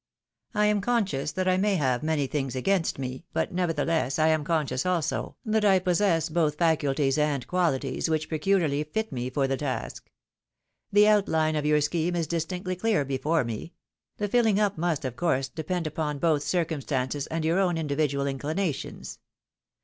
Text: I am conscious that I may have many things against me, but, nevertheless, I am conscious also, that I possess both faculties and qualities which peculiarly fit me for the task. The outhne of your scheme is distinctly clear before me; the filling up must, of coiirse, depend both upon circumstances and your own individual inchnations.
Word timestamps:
I 0.55 0.65
am 0.65 0.81
conscious 0.81 1.31
that 1.33 1.47
I 1.47 1.57
may 1.57 1.75
have 1.75 2.01
many 2.01 2.25
things 2.25 2.55
against 2.55 2.97
me, 2.97 3.23
but, 3.33 3.53
nevertheless, 3.53 4.17
I 4.17 4.29
am 4.29 4.43
conscious 4.43 4.83
also, 4.83 5.35
that 5.45 5.63
I 5.63 5.77
possess 5.77 6.27
both 6.27 6.57
faculties 6.57 7.19
and 7.19 7.45
qualities 7.45 8.09
which 8.09 8.27
peculiarly 8.27 8.83
fit 8.83 9.11
me 9.11 9.29
for 9.29 9.45
the 9.47 9.57
task. 9.57 10.09
The 10.91 11.03
outhne 11.03 11.55
of 11.55 11.67
your 11.67 11.81
scheme 11.81 12.15
is 12.15 12.25
distinctly 12.25 12.75
clear 12.75 13.05
before 13.05 13.43
me; 13.43 13.73
the 14.17 14.27
filling 14.27 14.59
up 14.59 14.75
must, 14.75 15.05
of 15.05 15.15
coiirse, 15.15 15.53
depend 15.53 15.83
both 15.85 15.93
upon 16.17 16.39
circumstances 16.39 17.27
and 17.27 17.45
your 17.45 17.59
own 17.59 17.77
individual 17.77 18.25
inchnations. 18.25 19.19